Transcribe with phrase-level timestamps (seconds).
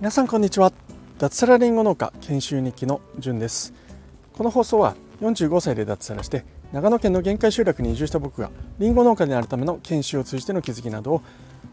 [0.00, 0.72] 皆さんこんにちは。
[1.18, 3.72] 脱サラリンゴ農家研修日記のじゅんです。
[4.32, 11.22] この放送は45歳で脱サラして長野県の限界集落に移住した僕がリンゴ農家になるための研修を通じての気づきなどを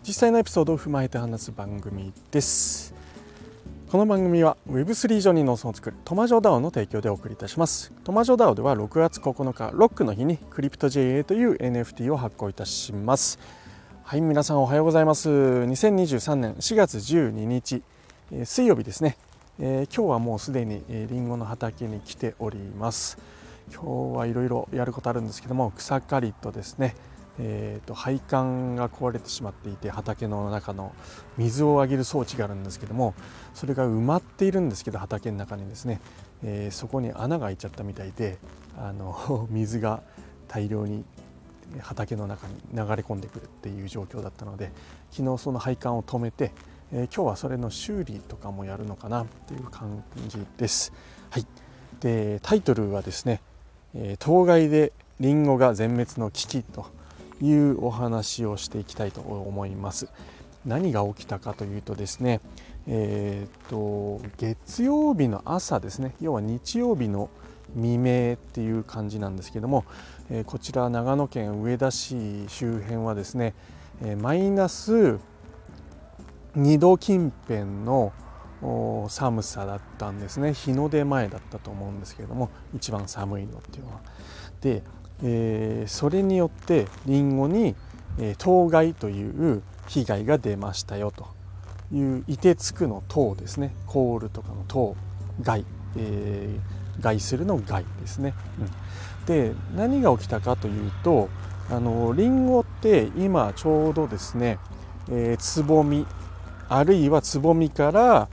[0.05, 2.93] 実際のエピソードを踏まえて話す番組です。
[3.89, 7.91] この番組は Web3 上に農村を作るトマジョダオの提供でお送りいたします。
[8.03, 13.39] トマジョダオでは6月9日ロックの日にクリプト JA という NFT を発行いたします。
[14.07, 15.29] はい皆さんおはようございます。
[15.29, 17.83] 2023年4月12日
[18.31, 19.17] え水曜日ですね、
[19.59, 23.17] えー、今日はもうすでにりんごの畑に来ております。
[23.69, 26.95] 今日はいろいろやることあるんですけども草刈りとですね
[27.37, 30.95] えーと、配管が壊れてしまっていて畑の中の
[31.37, 33.13] 水をあげる装置があるんですけども
[33.53, 35.99] それが埋まっているんですけど畑の中にですね、
[36.43, 38.39] えー、そこに穴が開いちゃったみたいで
[38.77, 40.01] あの 水が
[40.47, 41.03] 大量に
[41.79, 44.71] 畑の中に流れ込んでくるっていう状況だったので
[45.11, 46.51] 昨日その配管を止めて
[46.93, 50.93] えー、今日はそれの修理とかもやるのかなっていう感じです。
[51.29, 51.45] はい、
[51.99, 53.41] でタイトルはですね、
[53.93, 56.85] えー、当該でリンゴが全滅の危機と
[57.41, 60.07] いうお話をしていきたいと思います。
[60.65, 62.39] 何が起きたかというとですね、
[62.87, 67.29] えーと、と月曜日の朝ですね要は日曜日の
[67.75, 69.85] 未明っていう感じなんですけども、
[70.29, 73.53] え、こちら長野県上田市周辺はですね、
[74.01, 75.19] え、マイナス
[76.55, 78.13] 2度近辺の
[79.09, 80.53] 寒さだったんですね。
[80.53, 84.01] 日の出前だったと思うんですけれども一番寒いのっていうのは。
[84.61, 84.81] で、
[85.23, 87.75] えー、それによってりんごに、
[88.17, 91.27] えー、当該という被害が出ましたよと
[91.93, 93.75] いう凍てつくの糖ですね。
[93.85, 94.95] コールとかの糖
[95.41, 95.63] 害、
[95.95, 98.33] えー、害するの害ですね。
[98.59, 101.29] うん、で何が起きたかというと
[101.69, 104.57] あのリンゴって今ちょうどですね、
[105.09, 106.05] えー、つぼみ
[106.69, 108.29] あるいはつぼみから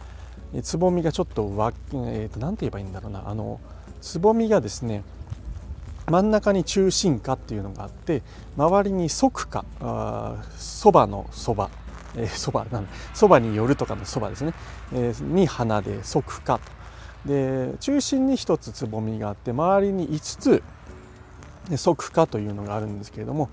[0.63, 3.29] つぼみがちょっとわ、えー、と何て言えばいいんだろうな。
[3.29, 3.61] あの
[4.01, 5.03] つぼみがですね
[6.07, 8.23] 真ん中に中心花っていうのがあって
[8.57, 9.65] 周りに側花
[10.57, 11.71] そばのそば
[12.29, 14.53] そばなんそばによるとかのそばですね、
[14.93, 16.59] えー、に花で側花。
[16.59, 16.84] と
[17.27, 20.63] で中心に1つつぼみがあって周りに5つ
[21.77, 23.49] 側花というのがあるんですけれども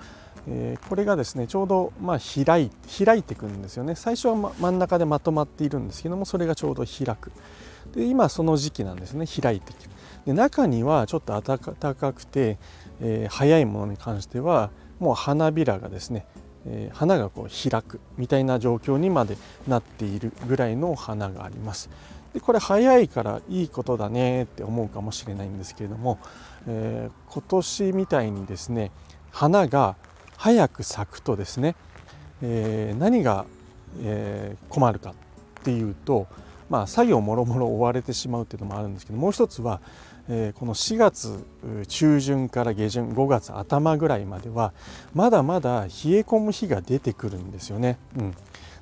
[0.48, 2.72] えー、これがですねちょうどま開い
[3.06, 3.96] 開いていくんですよね。
[3.96, 7.32] 最初は、ま、真ん中でまとまっているんですけどもそれがちょうど開く。
[7.94, 9.26] で今その時期なんですね。
[9.28, 9.92] 開いてきる
[10.26, 11.58] で中にはちょっと暖
[11.96, 12.58] かくて、
[13.02, 16.26] えー、早いものに関してはもう花びらがですね、
[16.66, 19.38] えー、花がこう開くみたいな状況にまで
[19.68, 21.90] なっているぐらいの花があります。
[22.34, 26.20] でこれ早いからいいことだねって思うかもしれないんですけれども、
[26.68, 28.92] えー、今年みたいにですね
[29.32, 29.96] 花が
[30.38, 31.76] 早く咲くとですね、
[32.42, 33.46] えー、何が、
[34.02, 35.14] えー、困るかっ
[35.64, 36.28] ていうと、
[36.70, 39.82] まあ、作業もろもろ追われてしまうっていうのもあるんですけどもう一つは、
[40.30, 41.46] えー、この4月
[41.88, 44.74] 中旬から下旬5月頭ぐらいまでは
[45.14, 45.90] まだまだ冷え
[46.22, 47.98] 込む日が出てくるんですよね。
[48.18, 48.36] うん、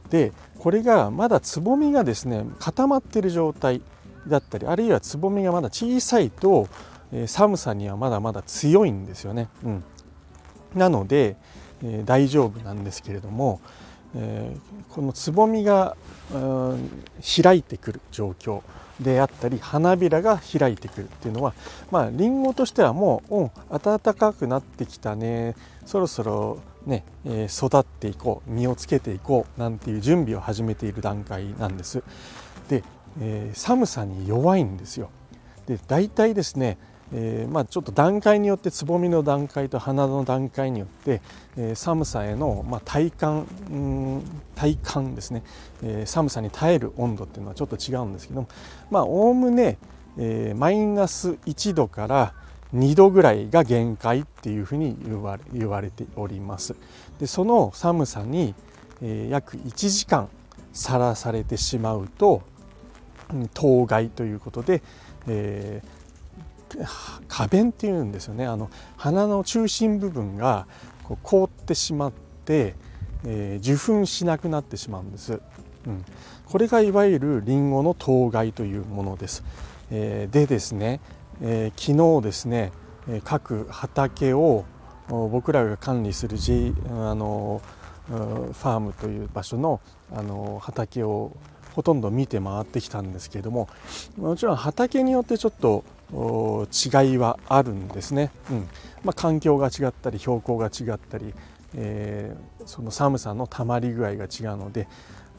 [0.09, 3.81] でこれがまだつぼみがですね固まってる状態
[4.27, 6.67] だったりあるいはつぼみがまだ小さいと、
[7.11, 9.47] え寒さにはまだまだ強いんですよね。
[9.63, 9.83] うん、
[10.75, 11.37] なので、
[11.83, 13.61] えー、大丈夫なんですけれども、
[14.15, 15.95] えー、このつぼみが、
[16.33, 16.89] うん、
[17.43, 18.61] 開いてくる状況
[18.99, 21.53] であったり花びらが開いてくるっていうのは
[21.91, 25.55] まありんごとしてはもう、うん、暖かくなってきたね
[25.85, 32.03] そろそろね、えー、育っていこう実をつけていこうなんていう準備を始めている段階なんです。
[32.69, 32.83] で、
[33.21, 35.09] えー、寒さに弱いんですよ。
[35.67, 36.77] で大体ですね
[37.13, 41.21] えー、まあ、ちょっと段階によってつぼみの段階と花の段階によって、
[41.57, 44.23] えー、寒さへの、まあ、体感うん
[44.55, 45.43] 体感ですね、
[45.83, 48.47] えー、寒さに耐える温度っていうのはちょっと違うんですけども
[48.91, 49.77] まあおおむね、
[50.17, 52.33] えマイナス1度から
[52.75, 56.75] 2度ぐらいが限界っていうふうに言われ言われております。
[57.19, 58.53] でその寒さに、
[59.01, 60.29] え約1時間
[60.71, 62.43] さらされてしまうと
[63.53, 64.83] 当該ということで、
[65.27, 65.98] えー
[67.27, 68.45] 花弁っていうんですよね。
[68.45, 70.67] あの花の中心部分が
[71.03, 72.13] こう凍ってしまっ
[72.45, 72.75] て、
[73.25, 75.41] えー、受粉しなくなってしまうんです、
[75.87, 76.05] うん、
[76.45, 79.43] これがいわゆるリンゴの当該というものです、
[79.91, 81.01] えー、でですね、
[81.41, 82.71] えー、昨日ですね
[83.23, 84.65] 各畑を
[85.07, 87.61] 僕らが管理する、J、あの
[88.07, 89.81] ファームという場所の
[90.11, 91.35] あの畑を
[91.75, 93.67] ほとんど見て回ってきたんですけれども
[94.17, 98.67] もちろん畑によってちょっと違いはあるんですね、うん。
[99.03, 101.33] まあ、環境が違ったり標高が違ったり、
[101.75, 104.87] えー、その寒さのたまり具合が違うので、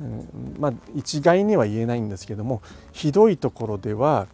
[0.01, 2.63] うん、まあ一概には言えないんですけども
[2.93, 4.27] ひどいところでは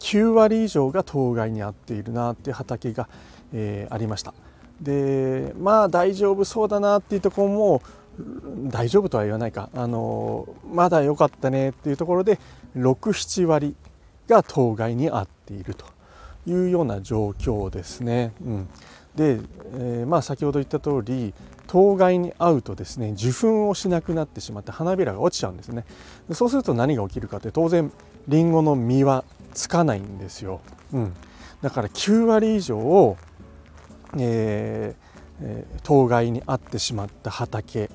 [0.00, 3.08] 9割以上が当該に合っているなっていう畑が、
[3.52, 4.34] えー、ありました。
[4.80, 7.82] でまあ大丈夫そうだなっていうところも
[8.70, 9.70] 大丈夫とは言わないか。
[9.74, 12.38] あのまだ良かったねっていうところで
[12.76, 13.74] 67割
[14.28, 15.86] が当該に合っていると
[16.46, 18.32] いうような状況ですね。
[18.44, 18.68] うん、
[19.16, 19.40] で、
[19.74, 21.34] えー、まあ、先ほど言った通り
[21.66, 25.84] 当該に合うとですね受粉をしなくなってしまって花びらが落ちちゃうんですね。
[26.32, 27.90] そうすると何が起きるかって当然
[28.28, 30.60] りんごの実はつかないんですよ、
[30.92, 31.14] うん、
[31.62, 33.16] だから9割以上を、
[34.18, 35.08] えー
[35.40, 37.90] えー、当該に合ってしまった畑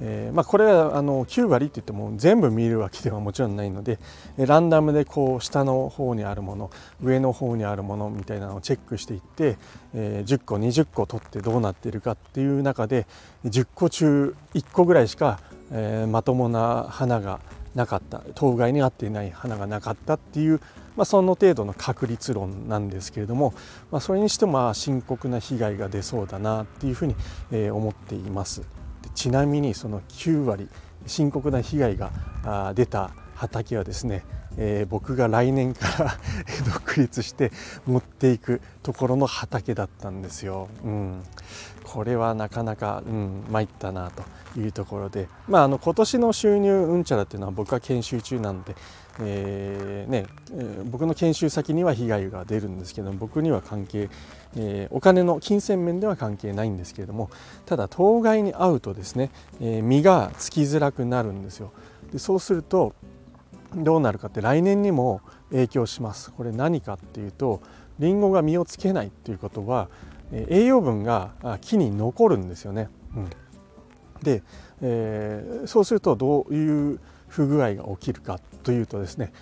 [0.00, 3.98] えー、まあ、これはあの9割って言っても全部見るわけではもちろんないので
[4.36, 6.70] ランダムでこう下の方にあるもの
[7.02, 9.58] 上の方にあるものみたいなのをチェックしていって、
[9.94, 13.06] えー、10個20個取ってどうなってるかっていう中で
[13.44, 15.40] 10個中1個ぐらいしか、
[15.72, 17.40] えー、まともな花が
[17.74, 20.60] なかった当該に合っていない花がなかったっていう、
[20.96, 23.54] まあ、その程度の確率論なんですけれども、
[23.90, 27.14] まあ、それにしても深刻な被害が出そうだなっていうふうに、
[27.70, 28.62] 思っています。
[29.18, 30.68] ちなみにその9割
[31.04, 34.24] 深刻な被害が出た畑はですね、
[34.56, 36.16] えー、僕が来年から
[36.74, 37.52] 独立して
[37.86, 40.68] 持っていくところの畑だったんですよ。
[40.84, 41.22] うん、
[41.84, 44.24] これはなかなか、うん、参ったなと
[44.58, 48.74] いうところで、まあ、あの今年の収入うんちゃらっていうのは僕は研修中なので、
[49.20, 54.10] えーねえー、僕の研修先には被害が出るんですけど僕には関係、
[54.56, 57.30] えー、お金の金銭面では関係ないんですけれども
[57.66, 59.30] ただ当該に合うとですね、
[59.60, 61.70] えー、実がつきづらくなるんですよ。
[62.12, 62.94] でそうすると
[63.74, 65.20] どうなるかって来年にも
[65.50, 66.30] 影響します。
[66.32, 67.60] これ何かっていうと
[67.98, 69.88] りんごが実をつけないっていうことは
[70.32, 73.30] 栄養分が木に残るんですよね、うん、
[74.22, 74.42] で、
[74.82, 79.32] えー、そうするとどういう不具合が起きるかというとですね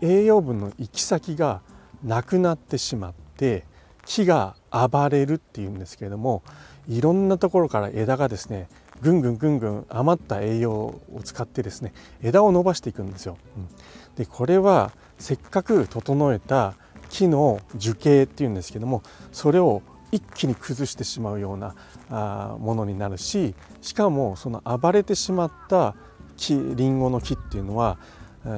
[0.00, 1.62] 栄養分の行き先が
[2.02, 3.64] なくなってしまって
[4.04, 6.42] 木が暴れるっていうんですけれども
[6.88, 8.68] いろんなところから枝がですね
[9.02, 11.92] ぐんぐんぐんぐん余った栄養を使ってですね
[12.22, 13.36] 枝を伸ばしていくんですよ。
[13.56, 13.68] うん、
[14.16, 16.74] でこれはせっかく整えた
[17.08, 19.02] 木の樹形っていうんですけども
[19.32, 21.74] それを一気に崩してしまうような
[22.10, 25.94] あものになるししかもその暴れてしまった
[26.36, 27.98] 木リンゴの木っていうのは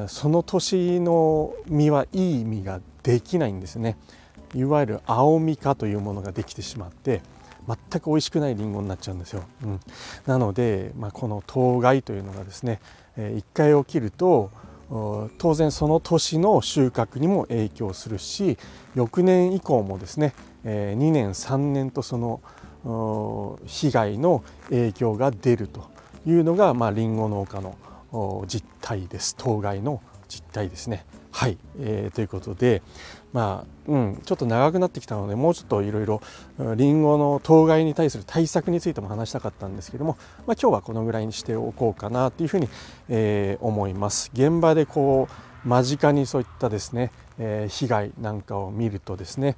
[0.08, 3.96] その年の実はいい実ができないんですね
[4.54, 7.22] いわゆる青みかというものができてしまって
[7.66, 9.80] 全く美味しくないりんごになっちゃうんですよ、うん、
[10.26, 12.80] なので、まあ、この当該というのがですね、
[13.16, 14.50] え、1回起きると
[15.38, 18.56] 当然その年の収穫にも影響するし
[18.94, 20.32] 翌年以降もですね、
[20.64, 22.40] え、2年3年とその
[23.66, 25.90] 被害の影響が出ると
[26.24, 27.76] いうのが、まあ、リンゴ農家の
[28.46, 29.34] 実態です。
[29.36, 31.04] 当該の実態ですね。
[31.36, 32.80] はい、えー、ということで、
[33.34, 36.22] まあうん、ちょっと長くなってきたのでもうちょっといろいろ
[36.76, 40.16] りんごの当該に対する対策についても話したかったんですけども、
[40.46, 42.70] まあ、今日はこのぐらいにしておこうかなというふうに、
[43.10, 44.30] えー、思います。
[44.32, 49.56] 現場でこう間近にそういったですね、えー、被害なんかを見るとですね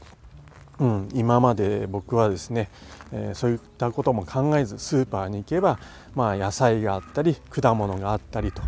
[0.81, 2.71] うん、今まで僕はですね、
[3.13, 5.79] えー、そういったことも考えずスーパーに行けば、
[6.15, 8.63] まあ、野菜があったり果物があったりと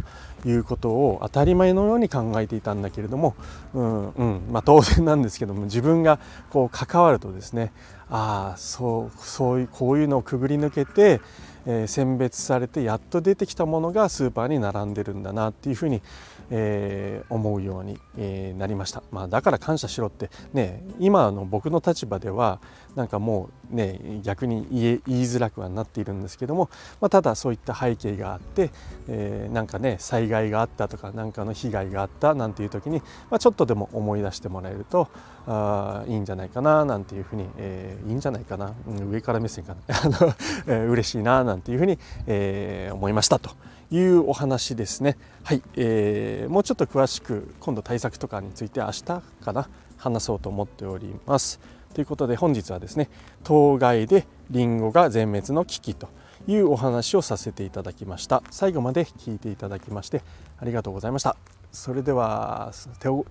[0.45, 3.35] いうことを当たり前のように考えていたんだけれども、
[3.75, 6.19] うんうんまあ、当然なんですけども自分が
[6.51, 7.73] こう関わるとですね
[8.09, 11.21] ああそうそういうこういうのをくぐり抜けて、
[11.67, 16.03] え、選別されてやっと出てきたものがスーパーに並んでるんだなっていうふうに、
[16.51, 22.61] え、思うように、え、なりました、まあ、だから感謝しろってね今の僕の立場では
[22.97, 26.69] なんかもうね逆に言いづらくはなっているんですけども、
[27.01, 28.71] まあ、ただそういった背景があって、
[29.09, 32.99] えー、なんかね災害があったとか何かの被害があったなんていう時に、
[33.31, 35.09] まあ、ちょっとでも思い出してもらえると
[35.47, 40.35] あいいんじゃないかななんていうふうに、えー、いいんじゃないかな、うん、上から目線かな あの、
[40.67, 43.51] えー、嬉しいななんていうふうに、えー、思いましたと。
[43.93, 45.17] いうお話ですね。
[45.43, 51.59] はい、えー、もうちょっと詳しく今度対策とかについて明日かな話そうと思っております。
[51.95, 53.09] ということで本日はですね
[53.43, 56.09] 当該でリンゴが全滅の危機と
[56.47, 60.23] いうお話をさせていただきました最後まで聞いていただきまして
[60.59, 61.37] ありがとうございました
[61.73, 62.73] それでは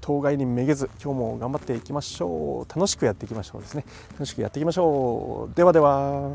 [0.01, 2.75] 当該にめげず今日も頑張っていきましょう。
[2.75, 3.85] 楽しくやっていきましょうですね。
[4.13, 5.55] 楽しくやっていきましょう。
[5.55, 6.31] ではでは。